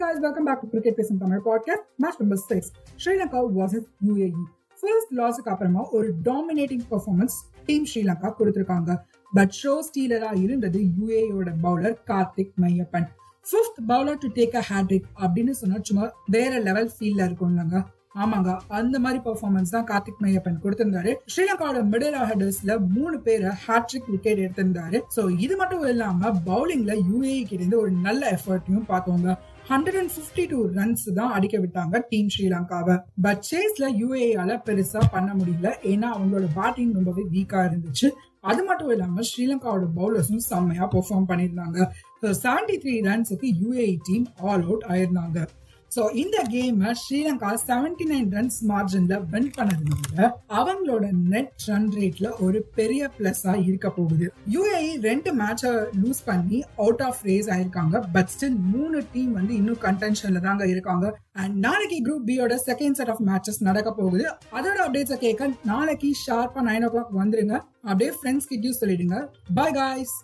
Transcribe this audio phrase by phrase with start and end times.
[0.00, 2.72] guys, welcome back to Cricket Pace in Tamil podcast, match number 6.
[3.02, 3.14] Sri
[4.06, 4.30] UAE
[4.80, 7.36] first லாஸுக்கு அப்புறமா ஒரு dominating performance
[7.66, 8.96] team Sri Lanka கொடுத்துருக்காங்க.
[9.32, 13.06] But show ஸ்டீலரா இருந்தது யூஏயோட bowler Karthik Meiyappan.
[13.46, 16.04] Fifth bowler to take a hattrick அப்படின்னு சொன்னா சும்மா
[16.36, 17.78] வேற level ஃபீல்ல இருக்கும்லங்க
[18.22, 18.50] ஆமாங்க.
[18.68, 21.10] அந்த மாதிரி பெர்ஃபார்மன்ஸ் தான் கார்த்திக் மையப்பன் கொடுத்திருந்தாரு.
[21.32, 24.98] ஸ்ரீலங்காவோட மிடில் ஆர்டர்ஸ்ல மூணு பேரை ஹேட்ரிக் விக்கெட் எடுத்திருந்தாரு.
[25.16, 29.36] சோ இது மட்டும் இல்லாம பவுலிங்ல யூஏஇ கிட்ட இருந்து ஒரு நல்ல எஃபர்ட்டையும் பார்த்தோங்க.
[29.68, 32.96] Hundred and fifty two runs தான் அடிக்க விட்டாங்க டீம் ஸ்ரீலங்காவை.
[33.26, 35.70] பட் சேஸ்ல யூஏஆல பெருசா பண்ண முடியல.
[35.92, 38.10] ஏன்னா அவங்களோட பேட்டிங் ரொம்பவே வீக்கா இருந்துச்சு.
[38.40, 41.78] அது மட்டும் இல்லாம ஸ்ரீலங்காவோட பவுலர்ஸும் செம்மையா பெர்ஃபார்ம் பண்ணியிருந்தாங்க.
[42.42, 45.38] செவன்டி த்ரீ ரன்ஸுக்கு யூஏஇ டீம் ஆல் அவுட் ஆயிருந்தாங்க.
[45.94, 52.58] ஸோ இந்த கேமை ஸ்ரீலங்கா செவன்டி நைன் ரன்ஸ் மார்ஜின்ல வின் பண்ணதுனால அவங்களோட நெட் ரன் ரேட்ல ஒரு
[52.78, 54.26] பெரிய பிளஸ்ஸா இருக்க போகுது.
[54.54, 55.72] யூஏஇ ரெண்டு மேட்சை
[56.02, 57.96] லூஸ் பண்ணி அவுட் ஆஃப் ரேஸ் ஆயிருக்காங்க.
[58.16, 61.06] பட் ஸ்டில் மூணு டீம் வந்து இன்னும் கண்டென்ஷன்ல தாங்க இருக்காங்க.
[61.42, 64.26] அண்ட் நாளைக்கு குரூப் பியோட செகண்ட் செட் ஆஃப் மேட்சஸ் நடக்க போகுது.
[64.58, 67.56] அதோட அப்டேட்ஸை கேட்க நாளைக்கு ஷார்ப்பா நைன் ஓ கிளாக் வந்துருங்க.
[67.88, 69.18] அப்படியே ஃப்ரெண்ட்ஸ் கிட்டயும் சொல்லிடுங்க.
[69.58, 70.16] Bye guys